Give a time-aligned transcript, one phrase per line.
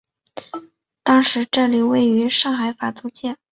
[1.03, 3.37] 当时这里位于上海法租界。